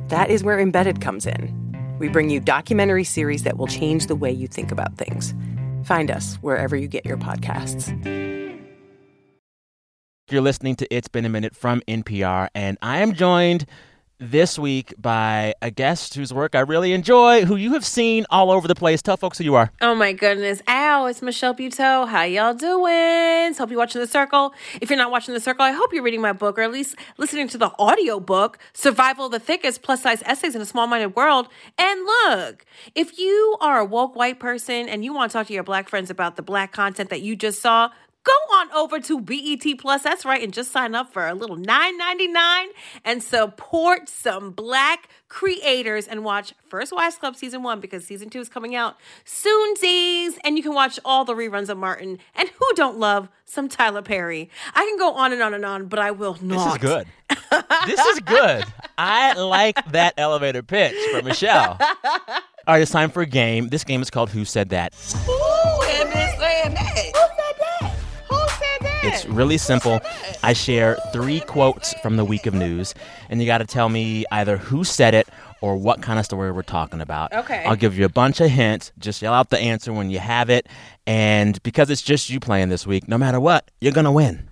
[0.08, 1.62] That is where Embedded comes in.
[2.04, 5.34] We bring you documentary series that will change the way you think about things.
[5.86, 7.88] Find us wherever you get your podcasts.
[10.30, 13.66] You're listening to It's Been a Minute from NPR, and I am joined
[14.19, 18.52] this week by a guest whose work I really enjoy, who you have seen all
[18.52, 19.02] over the place.
[19.02, 19.71] Tell folks who you are.
[19.82, 20.62] Oh my goodness.
[20.67, 22.08] Ow, it's Michelle Buteau.
[22.08, 23.54] How y'all doing?
[23.54, 24.54] Hope you're watching The Circle.
[24.82, 26.95] If you're not watching The Circle, I hope you're reading my book or at least
[27.17, 30.88] listening to the audio book, Survival of the Thickest Plus Size Essays in a Small
[30.88, 31.47] Minded World.
[31.78, 35.54] And look, if you are a woke white person and you want to talk to
[35.54, 37.89] your black friends about the black content that you just saw,
[38.24, 41.58] Go on over to BET Plus, that's right, and just sign up for a little
[41.58, 42.66] $9.99
[43.04, 48.40] and support some black creators and watch First Wives Club season one because season two
[48.40, 49.74] is coming out soon,
[50.44, 52.20] and you can watch all the reruns of Martin.
[52.36, 54.50] And who don't love some Tyler Perry?
[54.74, 56.80] I can go on and on and on, but I will not.
[56.80, 57.08] This is good.
[57.88, 58.64] this is good.
[58.98, 61.78] I like that elevator pitch from Michelle.
[61.80, 63.68] All right, it's time for a game.
[63.68, 64.94] This game is called Who Said That?
[65.26, 66.72] Who had been saying?
[66.72, 67.33] Who said that?
[69.04, 70.00] It's really simple.
[70.44, 72.94] I share three quotes from the week of news,
[73.30, 75.28] and you got to tell me either who said it
[75.62, 77.32] or what kind of story we're talking about.
[77.34, 77.63] Okay.
[77.66, 78.92] I'll give you a bunch of hints.
[79.00, 80.68] Just yell out the answer when you have it.
[81.08, 84.50] And because it's just you playing this week, no matter what, you're going to win.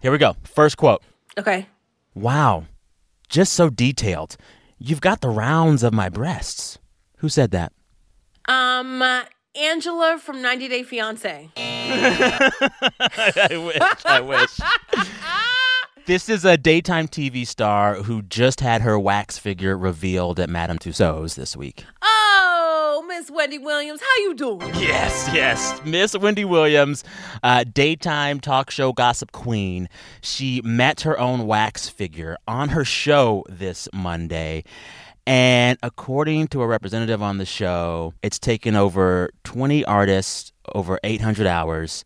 [0.00, 0.36] Here we go.
[0.44, 1.02] First quote.
[1.38, 1.66] Okay.
[2.14, 2.66] Wow.
[3.28, 4.36] Just so detailed.
[4.78, 6.78] You've got the rounds of my breasts.
[7.18, 7.72] Who said that?
[8.46, 9.02] Um,
[9.56, 11.50] Angela from 90 Day Fiance.
[11.56, 14.04] I wish.
[14.04, 14.60] I wish.
[16.06, 20.78] This is a daytime TV star who just had her wax figure revealed at Madame
[20.78, 21.84] Tussauds this week.
[22.00, 24.60] Oh, Miss Wendy Williams, how you doing?
[24.76, 25.80] Yes, yes.
[25.84, 27.02] Miss Wendy Williams,
[27.42, 29.88] uh, daytime talk show gossip queen.
[30.20, 34.62] She met her own wax figure on her show this Monday.
[35.26, 41.46] And according to a representative on the show, it's taken over 20 artists over 800
[41.46, 42.04] hours.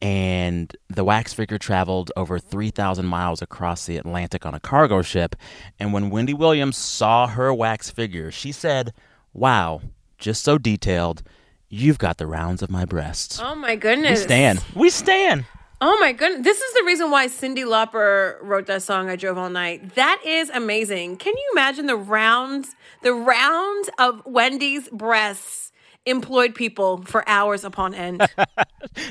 [0.00, 5.34] And the wax figure traveled over 3,000 miles across the Atlantic on a cargo ship.
[5.80, 8.92] And when Wendy Williams saw her wax figure, she said,
[9.32, 9.80] Wow,
[10.18, 11.22] just so detailed.
[11.68, 13.40] You've got the rounds of my breasts.
[13.42, 14.20] Oh my goodness.
[14.20, 14.64] We stand.
[14.76, 15.44] We stand.
[15.80, 16.44] Oh my goodness.
[16.44, 19.94] This is the reason why Cyndi Lauper wrote that song I Drove All Night.
[19.96, 21.16] That is amazing.
[21.16, 25.72] Can you imagine the rounds, the rounds of Wendy's breasts
[26.06, 28.26] employed people for hours upon end?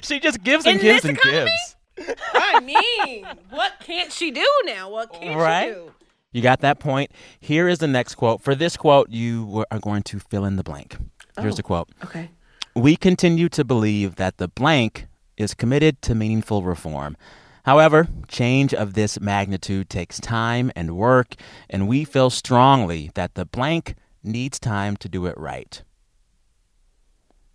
[0.02, 1.52] She just gives and In gives and economy?
[1.97, 2.15] gives.
[2.34, 4.89] I mean, what can't she do now?
[4.89, 5.67] What can't Right?
[5.67, 5.91] she do?
[6.32, 7.12] You got that point.
[7.39, 8.41] Here is the next quote.
[8.41, 10.95] For this quote, you are going to fill in the blank.
[11.39, 11.89] Here's Oh, the quote.
[12.04, 12.30] Okay.
[12.76, 17.17] We continue to believe that the blank is committed to meaningful reform.
[17.65, 21.36] However, change of this magnitude takes time and work,
[21.69, 25.82] and we feel strongly that the blank needs time to do it right.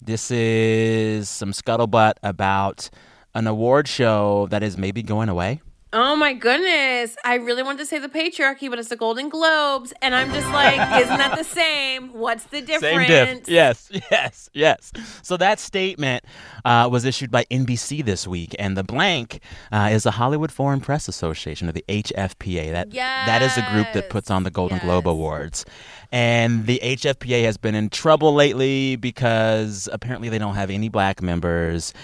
[0.00, 2.88] This is some scuttlebutt about
[3.34, 5.60] an award show that is maybe going away.
[5.90, 7.16] Oh my goodness.
[7.24, 9.94] I really wanted to say the patriarchy, but it's the Golden Globes.
[10.02, 12.12] And I'm just like, isn't that the same?
[12.12, 13.08] What's the difference?
[13.08, 13.48] Same diff.
[13.48, 14.92] Yes, yes, yes.
[15.22, 16.24] So that statement
[16.66, 19.40] uh, was issued by NBC this week, and the blank
[19.72, 22.70] uh, is the Hollywood Foreign Press Association, or the HFPA.
[22.72, 22.90] That
[23.24, 25.64] that is a group that puts on the Golden Globe Awards.
[26.12, 31.22] And the HFPA has been in trouble lately because apparently they don't have any black
[31.22, 31.94] members.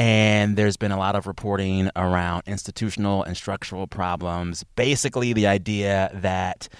[0.00, 4.64] And there's been a lot of reporting around institutional and structural problems.
[4.74, 6.70] Basically, the idea that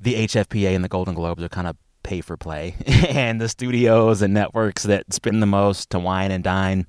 [0.00, 2.76] the HFPA and the Golden Globes are kind of pay for play,
[3.08, 6.86] and the studios and networks that spend the most to wine and dine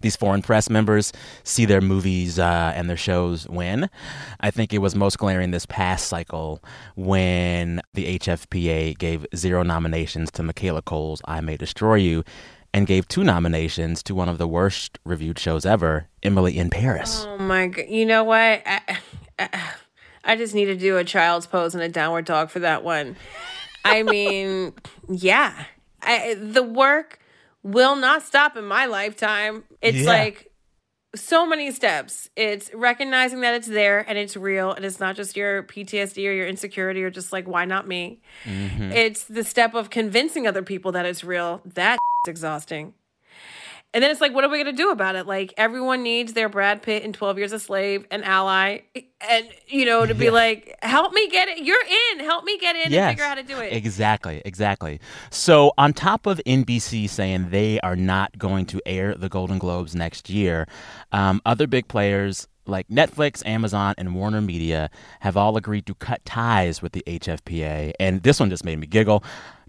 [0.00, 1.12] these foreign press members
[1.44, 3.90] see their movies uh, and their shows win.
[4.40, 6.62] I think it was most glaring this past cycle
[6.96, 12.24] when the HFPA gave zero nominations to Michaela Coel's I May Destroy You
[12.78, 17.26] and gave two nominations to one of the worst reviewed shows ever, Emily in Paris.
[17.28, 17.86] Oh my god!
[17.88, 18.62] You know what?
[18.64, 18.98] I,
[19.36, 19.70] I,
[20.22, 23.16] I just need to do a child's pose and a downward dog for that one.
[23.84, 24.74] I mean,
[25.08, 25.64] yeah,
[26.02, 27.18] I, the work
[27.64, 29.64] will not stop in my lifetime.
[29.82, 30.10] It's Yeah.
[30.10, 30.47] like
[31.14, 32.28] so many steps.
[32.36, 36.32] It's recognizing that it's there and it's real, and it's not just your PTSD or
[36.32, 38.20] your insecurity or just like why not me.
[38.44, 38.92] Mm-hmm.
[38.92, 41.62] It's the step of convincing other people that it's real.
[41.64, 42.94] That's exhausting.
[43.94, 45.26] And then it's like, what are we going to do about it?
[45.26, 48.80] Like, everyone needs their Brad Pitt in 12 Years a Slave, an ally,
[49.26, 50.30] and, you know, to be Yeah.
[50.32, 51.58] like, help me get it.
[51.64, 52.20] You're in.
[52.20, 53.72] Help me get in and figure out how to do it.
[53.72, 55.00] Exactly, exactly.
[55.30, 59.94] So, on top of NBC saying they are not going to air the Golden Globes
[59.94, 60.66] next year,
[61.12, 66.22] um, other big players like Netflix, Amazon, and Warner Media have all agreed to cut
[66.26, 67.92] ties with the HFPA.
[67.98, 69.24] And this one just made me giggle.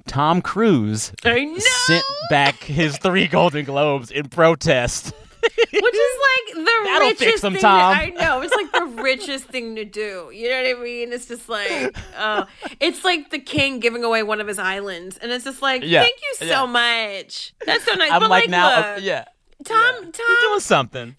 [0.08, 5.14] Tom Cruise sent back his three Golden Globes in protest.
[5.42, 7.62] Which is like the That'll richest fix 'em, thing.
[7.62, 7.96] Tom.
[7.96, 8.42] To, I know.
[8.42, 10.30] It's like the richest thing to do.
[10.34, 11.14] You know what I mean?
[11.14, 12.46] It's just like, uh,
[12.82, 15.18] it's like the king giving away one of his islands.
[15.18, 16.66] And it's just like, Yeah, thank you so yeah.
[16.66, 17.54] much.
[17.66, 18.12] That's so nice.
[18.12, 19.26] I'm but like, like, now, look, yeah,
[19.64, 21.16] Tom, Tom, you're doing something.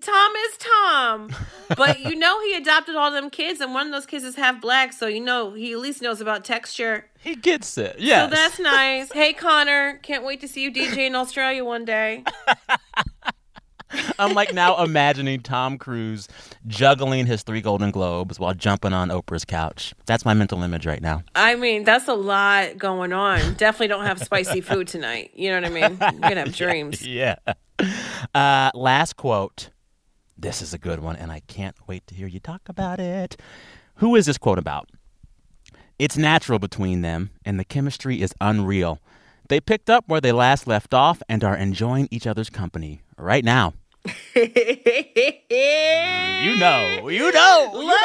[0.00, 1.30] Tom is Tom
[1.76, 4.60] but you know he adopted all them kids, and one of those kids is half
[4.60, 7.06] black, so you know he at least knows about texture.
[7.20, 7.96] He gets it.
[7.98, 8.26] Yeah.
[8.26, 9.12] So that's nice.
[9.12, 12.24] Hey Connor, can't wait to see you DJ in Australia one day.
[14.20, 16.28] I'm like now imagining Tom Cruise
[16.68, 19.94] juggling his three Golden Globes while jumping on Oprah's couch.
[20.06, 21.22] That's my mental image right now.
[21.34, 23.54] I mean, that's a lot going on.
[23.54, 25.32] Definitely don't have spicy food tonight.
[25.34, 25.98] You know what I mean?
[26.00, 27.04] You're gonna have dreams.
[27.04, 27.36] Yeah.
[28.32, 29.70] Uh, last quote.
[30.40, 33.38] This is a good one, and I can't wait to hear you talk about it.
[33.96, 34.88] Who is this quote about?
[35.98, 39.00] It's natural between them, and the chemistry is unreal.
[39.50, 43.44] They picked up where they last left off and are enjoying each other's company right
[43.44, 43.74] now.
[44.34, 44.46] you
[46.56, 47.70] know, you know.
[47.74, 47.96] Look, look,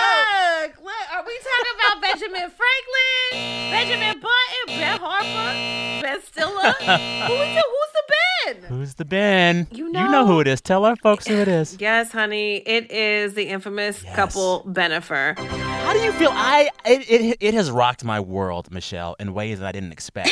[1.13, 3.31] are we talking about Benjamin Franklin,
[3.71, 5.53] Benjamin Button, Ben Harper,
[6.01, 6.71] Ben Stiller?
[7.27, 7.63] Who is it?
[7.65, 8.55] Who's the Ben?
[8.69, 9.67] Who's the Ben?
[9.71, 10.03] You know.
[10.05, 10.59] You know who it is.
[10.61, 11.77] Tell our folks who it is.
[11.85, 15.37] Yes, honey, it is the infamous couple Bennifer.
[15.37, 16.31] How do you feel?
[16.31, 20.31] I it, it it has rocked my world, Michelle, in ways that I didn't expect.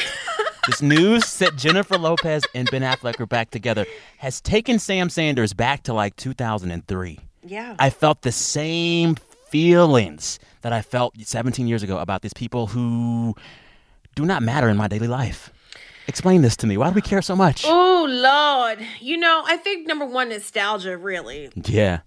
[0.68, 3.86] This news that Jennifer Lopez and Ben Affleck are back together
[4.18, 7.20] has taken Sam Sanders back to like 2003.
[7.46, 7.76] Yeah.
[7.80, 9.16] I felt the same
[9.50, 13.36] feelings that I felt 17 years ago about these people who
[14.16, 15.52] do not matter in my daily life.
[16.08, 16.78] Explain this to me.
[16.78, 17.64] Why do we care so much?
[17.66, 20.98] Oh Lord, you know, I think number one, nostalgia.
[20.98, 22.00] Really, Yeah.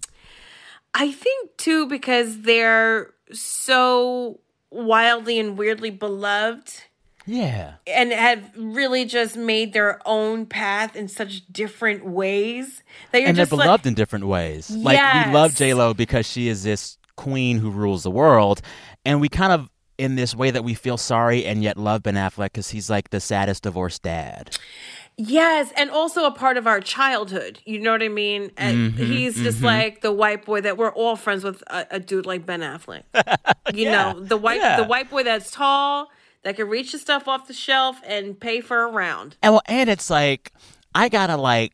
[0.93, 4.39] I think too because they're so
[4.71, 6.73] wildly and weirdly beloved.
[7.27, 7.73] Yeah.
[7.85, 13.37] and have really just made their own path in such different ways that you're and
[13.37, 14.69] they're just like, beloved in different ways.
[14.71, 15.57] Like we love Yes.
[15.59, 18.61] J Lo because she is this queen who rules the world,
[19.05, 22.13] and we kind of in this way that we feel sorry and yet love Ben
[22.15, 24.55] Affleck because he's like the saddest divorced dad.
[25.17, 27.59] yes, and also a part of our childhood.
[27.65, 28.49] You know what I mean?
[28.51, 29.63] Mhm, he's just mhm.
[29.63, 31.63] like the white boy that we're all friends with.
[31.67, 33.03] A, a dude like Ben Affleck.
[33.73, 34.77] You Yeah, know, the white yeah.
[34.77, 36.09] the white boy that's tall
[36.43, 39.35] that can reach the stuff off the shelf and pay for a round.
[39.41, 40.51] And well, and it's like
[40.95, 41.73] I gotta like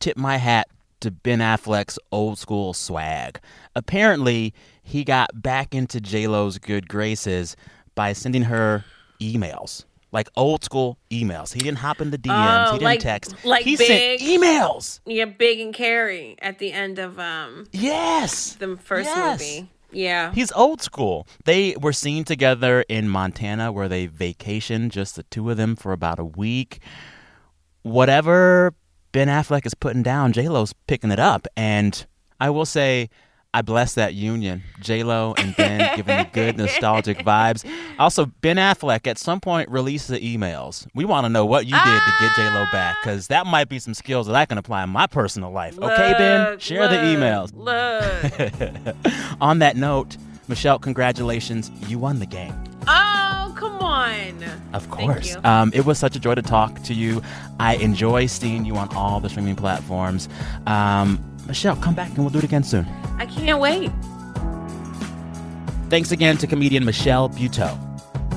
[0.00, 0.68] tip my hat
[1.00, 3.40] to Ben Affleck's old school swag.
[3.74, 7.56] Apparently, he got back into J Lo's good graces
[7.94, 8.84] by sending her
[9.20, 9.84] emails.
[10.12, 11.54] Like old school emails.
[11.54, 12.66] He didn't hop into DMs.
[12.66, 13.34] he didn't Oh, like, text.
[13.44, 15.00] Like he big sent emails.
[15.06, 18.52] Yeah, big and Carrie at the end of um Yes.
[18.54, 19.40] the first Yes.
[19.40, 19.70] movie.
[19.92, 20.32] Yeah.
[20.32, 21.26] He's old school.
[21.44, 25.92] They were seen together in Montana where they vacationed, just the two of them for
[25.92, 26.80] about a week.
[27.82, 28.74] Whatever
[29.12, 31.46] Ben Affleck is putting down, J Lo's picking it up.
[31.56, 32.04] And
[32.40, 33.10] I will say,
[33.54, 34.62] I bless that union.
[34.80, 37.68] J Lo and Ben giving me good nostalgic vibes.
[37.98, 40.86] Also, Ben Affleck at some point release the emails.
[40.94, 43.68] We want to know what you did to get J Lo back because that might
[43.68, 45.78] be some skills that I can apply in my personal life.
[45.78, 47.52] okay, Ben, Look, share the emails.
[47.54, 48.96] Look.
[49.42, 50.16] On that note,
[50.48, 51.70] Michelle, congratulations.
[51.88, 52.54] You won the game.
[52.88, 54.42] Oh, come on.
[54.72, 55.36] Of course.
[55.44, 57.22] Um, it was such a joy to talk to you.
[57.60, 60.28] I enjoy seeing you on all the streaming platforms.
[60.66, 62.86] Um, Michelle, come back and we'll do it again soon.
[63.18, 63.90] I can't wait.
[65.90, 67.78] Thanks again to comedian Michelle Buteau.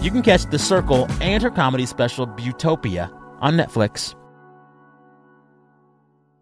[0.04, 4.14] You can catch The Circle and her comedy special Buteaupia on Netflix.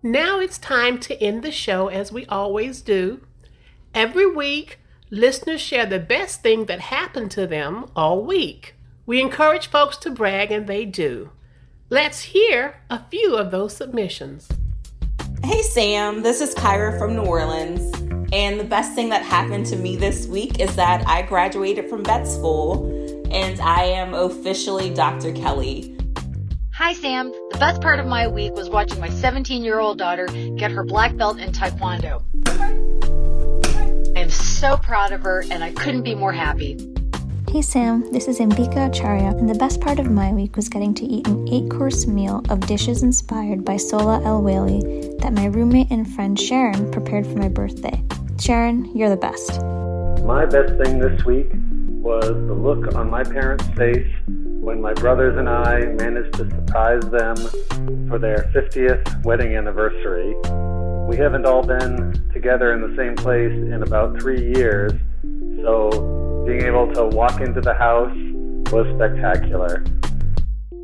[0.01, 3.21] Now it's time to end the show as we always do.
[3.93, 8.75] Every week, listeners share the best thing that happened to them all week.
[9.05, 11.29] We encourage folks to brag, and they do.
[11.89, 14.49] Let's hear a few of those submissions.
[15.45, 17.93] Hey Sam, this is Kyra from New Orleans.
[18.31, 22.05] And the best thing that happened to me this week is that I graduated from
[22.05, 22.85] vet school
[23.29, 25.33] and I am officially Dr.
[25.33, 25.97] Kelly.
[26.75, 27.33] Hi, Sam.
[27.51, 30.85] The best part of my week was watching my 17 year old daughter get her
[30.85, 32.23] black belt in Taekwondo.
[34.15, 36.92] I am so proud of her, and I couldn't be more happy.
[37.53, 40.91] Hey Sam, this is Ambika Acharya, and the best part of my week was getting
[40.95, 45.91] to eat an eight course meal of dishes inspired by Sohla El-Waylly that my roommate
[45.91, 48.03] and friend Sharon prepared for my birthday.
[48.41, 49.61] Sharon, you're the best.
[50.25, 51.51] My best thing this week
[52.01, 57.03] was the look on my parents' face when my brothers and I managed to surprise
[57.11, 57.37] them
[58.09, 60.33] for their 50th wedding anniversary.
[61.07, 64.93] We haven't all been together in the same place in about three years,
[65.63, 68.15] so being able to walk into the house
[68.71, 69.83] was spectacular.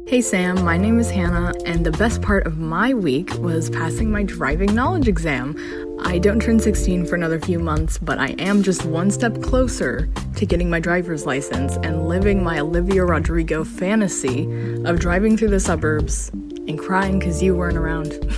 [0.07, 4.10] Hey Sam, my name is Hannah, and the best part of my week was passing
[4.10, 5.55] my driving knowledge exam.
[6.01, 10.10] I don't turn 16 for another few months, but I am just one step closer
[10.38, 14.45] to getting my driver's license and living my Olivia Rodrigo fantasy
[14.86, 16.32] of driving through the suburbs
[16.70, 18.13] and crying because you weren't around.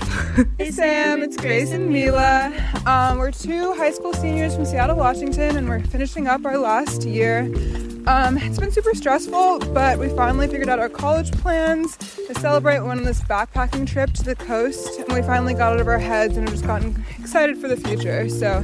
[0.58, 2.54] Hey Sam, it's Grace and Mila.
[2.86, 7.04] Um, we're two high school seniors from Seattle, Washington, and we're finishing up our last
[7.04, 7.42] year
[8.08, 12.80] Um, it's been super stressful, but we finally figured out our college plans to celebrate.
[12.80, 15.88] We went on this backpacking trip to the coast, and we finally got out of
[15.88, 18.30] our heads and have just gotten excited for the future.
[18.30, 18.62] So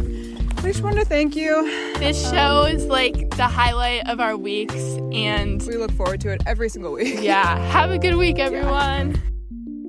[0.63, 1.63] we just wanted to thank you.
[1.99, 6.41] This show is like the highlight of our weeks, and we look forward to it
[6.47, 7.18] every single week.
[7.22, 7.59] Yeah.
[7.72, 9.15] Have a good week, everyone.
[9.15, 9.22] Yeah.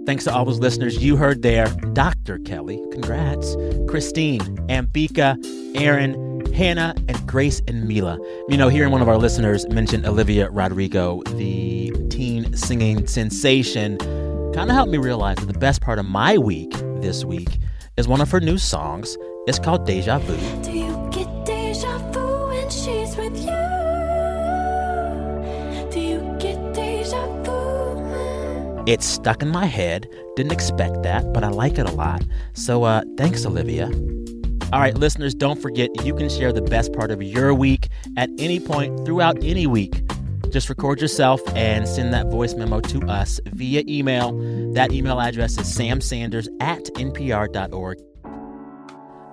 [0.09, 1.67] Thanks to all those listeners you heard there.
[1.93, 2.39] Dr.
[2.39, 3.55] Kelly, congrats.
[3.89, 5.37] Christine, Ambika,
[5.79, 8.19] Aaron, Hannah, and Grace and Mila.
[8.49, 13.99] You know, hearing one of our listeners mention Olivia Rodrigo, the teen singing sensation,
[14.55, 17.59] kind of helped me realize that the best part of my week this week
[17.99, 19.15] is one of her new songs.
[19.47, 20.78] It's called Deja Vu.
[28.89, 30.09] It's stuck in my head.
[30.35, 32.25] Didn't expect that, but I like it a lot.
[32.55, 33.91] So uh, thanks, Olivia.
[34.73, 38.31] All right, listeners, don't forget you can share the best part of your week at
[38.39, 40.03] any point throughout any week.
[40.49, 44.33] Just record yourself and send that voice memo to us via email.
[44.73, 47.99] That email address is samsanders at npr.org.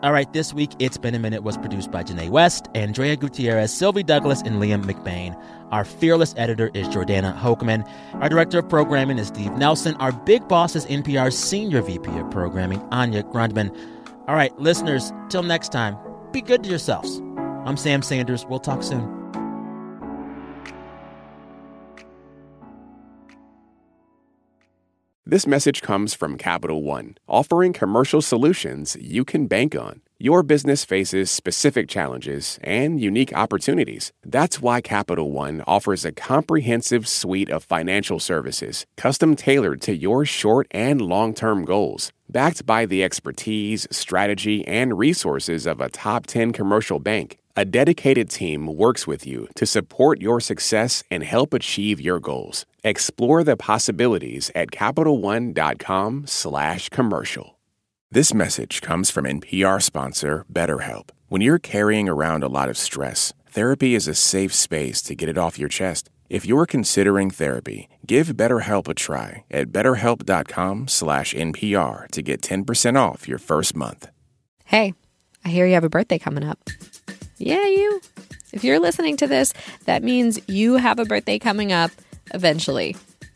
[0.05, 3.73] All right, this week, It's Been a Minute was produced by Janae West, Andrea Gutierrez,
[3.73, 5.35] Sylvie Douglis, and Liam McBain.
[5.71, 7.89] Our fearless editor is Jordana Hochman.
[8.21, 9.95] Our director of programming is Steve Nelson.
[9.95, 13.75] Our big boss is NPR's senior VP of programming, Anya Grundmann.
[14.27, 15.97] All right, listeners, till next time,
[16.31, 17.19] be good to yourselves.
[17.65, 18.45] I'm Sam Sanders.
[18.45, 19.24] We'll talk soon.
[25.27, 30.01] This message comes from Capital One, offering commercial solutions you can bank on.
[30.19, 34.13] Your business faces specific challenges and unique opportunities.
[34.23, 40.25] That's why Capital One offers a comprehensive suite of financial services, custom tailored to your
[40.25, 42.11] short and long term goals.
[42.29, 48.29] Backed by the expertise, strategy, and resources of a top 10 commercial bank, a dedicated
[48.29, 52.65] team works with you to support your success and help achieve your goals.
[52.87, 57.59] Explore the possibilities at CapitalOne.com/commercial.
[58.11, 61.09] This message comes from NPR sponsor BetterHelp.
[61.27, 65.27] When you're carrying around a lot of stress, therapy is a safe space to get
[65.27, 66.11] it off your chest.
[66.29, 73.39] If you're considering therapy, give BetterHelp a try at betterhelp.com/npr to get 10% off your
[73.39, 74.11] first month.
[74.63, 74.93] Hey,
[75.43, 76.69] I hear you have a birthday coming up.
[77.39, 77.99] Yeah, you.
[78.53, 79.53] If you're listening to this,
[79.85, 81.89] that means you have a birthday coming up
[82.33, 82.95] eventually.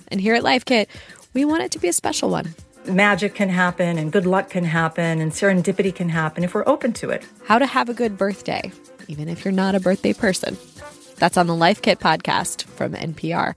[0.10, 0.90] And here at Life Kit,
[1.34, 2.54] we want it to be a special one.
[2.86, 6.94] Magic can happen and good luck can happen and serendipity can happen if we're open
[6.94, 7.24] to it.
[7.46, 8.72] How to have a good birthday,
[9.08, 10.58] even if you're not a birthday person.
[11.18, 13.54] That's on the Life Kit podcast from NPR.